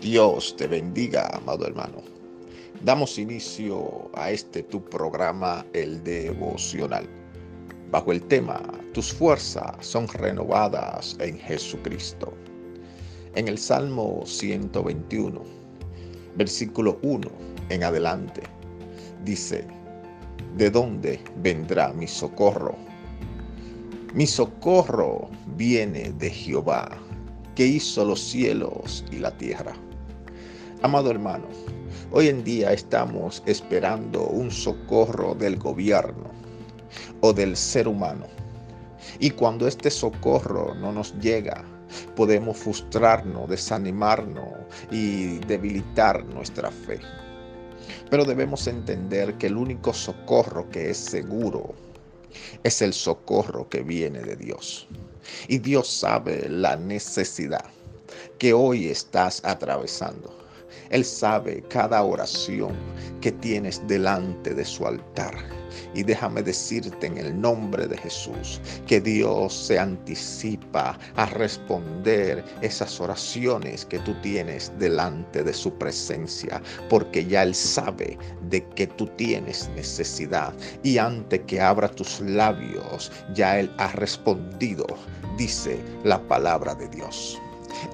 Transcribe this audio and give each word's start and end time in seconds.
Dios 0.00 0.56
te 0.56 0.66
bendiga, 0.66 1.26
amado 1.26 1.66
hermano. 1.66 1.98
Damos 2.82 3.18
inicio 3.18 4.10
a 4.14 4.30
este 4.30 4.62
tu 4.62 4.82
programa, 4.82 5.66
el 5.74 6.02
devocional, 6.02 7.06
bajo 7.90 8.10
el 8.10 8.22
tema 8.22 8.62
Tus 8.94 9.12
fuerzas 9.12 9.72
son 9.80 10.08
renovadas 10.08 11.18
en 11.20 11.38
Jesucristo. 11.38 12.32
En 13.34 13.46
el 13.46 13.58
Salmo 13.58 14.22
121, 14.24 15.42
versículo 16.36 16.98
1 17.02 17.28
en 17.68 17.84
adelante, 17.84 18.40
dice, 19.22 19.66
¿de 20.56 20.70
dónde 20.70 21.20
vendrá 21.42 21.92
mi 21.92 22.06
socorro? 22.06 22.74
Mi 24.14 24.26
socorro 24.26 25.28
viene 25.56 26.10
de 26.12 26.30
Jehová, 26.30 26.88
que 27.54 27.66
hizo 27.66 28.02
los 28.06 28.18
cielos 28.18 29.04
y 29.12 29.18
la 29.18 29.36
tierra. 29.36 29.76
Amado 30.82 31.10
hermano, 31.10 31.44
hoy 32.10 32.28
en 32.28 32.42
día 32.42 32.72
estamos 32.72 33.42
esperando 33.44 34.22
un 34.28 34.50
socorro 34.50 35.34
del 35.34 35.58
gobierno 35.58 36.30
o 37.20 37.34
del 37.34 37.54
ser 37.54 37.86
humano. 37.86 38.26
Y 39.18 39.28
cuando 39.28 39.68
este 39.68 39.90
socorro 39.90 40.74
no 40.74 40.90
nos 40.90 41.12
llega, 41.18 41.62
podemos 42.16 42.56
frustrarnos, 42.56 43.50
desanimarnos 43.50 44.48
y 44.90 45.36
debilitar 45.40 46.24
nuestra 46.24 46.70
fe. 46.70 46.98
Pero 48.08 48.24
debemos 48.24 48.66
entender 48.66 49.34
que 49.36 49.48
el 49.48 49.58
único 49.58 49.92
socorro 49.92 50.70
que 50.70 50.88
es 50.88 50.96
seguro 50.96 51.74
es 52.64 52.80
el 52.80 52.94
socorro 52.94 53.68
que 53.68 53.82
viene 53.82 54.20
de 54.20 54.34
Dios. 54.34 54.88
Y 55.46 55.58
Dios 55.58 55.88
sabe 55.88 56.48
la 56.48 56.76
necesidad 56.76 57.66
que 58.38 58.54
hoy 58.54 58.88
estás 58.88 59.44
atravesando. 59.44 60.39
Él 60.90 61.04
sabe 61.04 61.62
cada 61.68 62.02
oración 62.02 62.74
que 63.20 63.32
tienes 63.32 63.86
delante 63.86 64.54
de 64.54 64.64
su 64.64 64.86
altar. 64.86 65.34
Y 65.94 66.02
déjame 66.02 66.42
decirte 66.42 67.06
en 67.06 67.18
el 67.18 67.40
nombre 67.40 67.86
de 67.86 67.96
Jesús 67.96 68.60
que 68.86 69.00
Dios 69.00 69.52
se 69.54 69.78
anticipa 69.78 70.98
a 71.16 71.26
responder 71.26 72.44
esas 72.60 73.00
oraciones 73.00 73.84
que 73.84 73.98
tú 74.00 74.14
tienes 74.20 74.72
delante 74.78 75.42
de 75.42 75.52
su 75.52 75.72
presencia, 75.74 76.60
porque 76.88 77.24
ya 77.24 77.44
Él 77.44 77.54
sabe 77.54 78.18
de 78.48 78.64
que 78.70 78.86
tú 78.86 79.06
tienes 79.16 79.68
necesidad. 79.76 80.52
Y 80.82 80.98
antes 80.98 81.40
que 81.46 81.60
abra 81.60 81.88
tus 81.88 82.20
labios, 82.20 83.12
ya 83.34 83.60
Él 83.60 83.70
ha 83.78 83.88
respondido, 83.92 84.86
dice 85.36 85.78
la 86.04 86.20
palabra 86.28 86.74
de 86.74 86.88
Dios. 86.88 87.40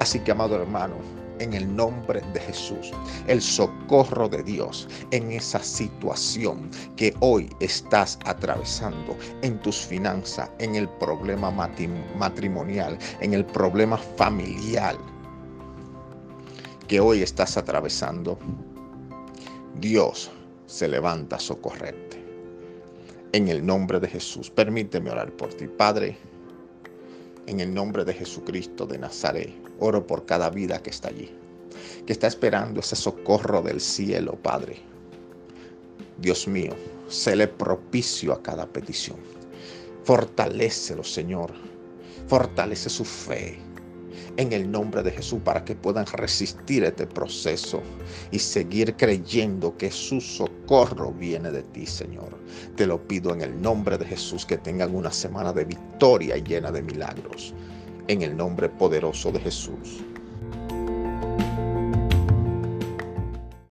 Así 0.01 0.19
que, 0.21 0.33
amado 0.33 0.57
hermano, 0.57 0.97
en 1.39 1.53
el 1.55 1.75
nombre 1.75 2.21
de 2.33 2.41
Jesús, 2.41 2.93
el 3.27 3.41
socorro 3.41 4.29
de 4.29 4.43
Dios 4.43 4.89
en 5.11 5.33
esa 5.33 5.63
situación 5.63 6.71
que 6.97 7.15
hoy 7.21 7.49
estás 7.61 8.19
atravesando 8.25 9.17
en 9.43 9.59
tus 9.61 9.77
finanzas, 9.77 10.51
en 10.59 10.75
el 10.75 10.89
problema 10.89 11.51
matrimonial, 11.51 12.99
en 13.21 13.35
el 13.35 13.45
problema 13.45 13.97
familiar 13.97 14.97
que 16.89 17.01
hoy 17.01 17.23
estás 17.23 17.57
atravesando. 17.57 18.39
Dios 19.81 20.31
se 20.67 20.89
levanta 20.89 21.37
a 21.37 21.41
socorrerte. 21.41 22.25
En 23.33 23.49
el 23.49 23.65
nombre 23.65 24.01
de 24.01 24.09
Jesús, 24.09 24.51
permíteme 24.51 25.11
orar 25.11 25.33
por 25.33 25.53
ti, 25.53 25.67
Padre. 25.67 26.17
En 27.47 27.61
el 27.61 27.73
nombre 27.73 28.05
de 28.05 28.13
Jesucristo 28.13 28.87
de 28.87 28.99
Nazaret, 28.99 29.55
oro 29.79 30.07
por 30.07 30.27
cada 30.27 30.51
vida 30.51 30.83
que 30.83 30.91
está 30.91 31.09
allí, 31.09 31.31
que 32.05 32.13
está 32.13 32.27
esperando 32.27 32.81
ese 32.81 32.97
socorro 32.97 33.63
del 33.63 33.81
cielo, 33.81 34.37
Padre. 34.43 34.79
Dios 36.19 36.49
mío, 36.49 36.73
séle 37.09 37.47
propicio 37.47 38.33
a 38.33 38.43
cada 38.43 38.67
petición. 38.67 39.19
Fortalécelo, 40.05 41.05
Señor. 41.05 41.53
Fortalece 42.27 42.91
su 42.91 43.05
fe 43.05 43.66
en 44.37 44.53
el 44.53 44.71
nombre 44.71 45.03
de 45.03 45.11
Jesús 45.11 45.41
para 45.45 45.65
que 45.65 45.75
puedan 45.75 46.07
resistir 46.07 46.85
este 46.85 47.07
proceso 47.07 47.83
y 48.31 48.39
seguir 48.39 48.95
creyendo 48.97 49.77
que 49.77 49.91
su 49.91 50.21
socorro 50.21 51.13
viene 51.13 51.51
de 51.51 51.63
ti, 51.63 51.87
Señor. 51.87 52.37
Te 52.77 52.87
lo 52.87 53.07
pido 53.07 53.33
en 53.33 53.43
el 53.43 53.61
nombre 53.61 53.99
de 53.99 54.05
Jesús 54.05 54.45
que 54.45 54.59
tengan 54.59 54.95
una 54.95 55.11
semana 55.11 55.53
de 55.53 55.65
victoria 55.65 56.37
llena 56.37 56.71
de 56.71 56.83
milagros. 56.83 57.55
En 58.09 58.23
el 58.23 58.37
nombre 58.37 58.69
poderoso 58.69 59.33
de 59.33 59.41
Jesús. 59.41 60.05